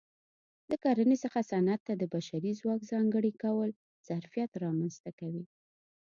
[0.69, 3.69] له کرنې څخه صنعت ته د بشري ځواک ځانګړي کول
[4.07, 5.45] ظرفیت رامنځته کوي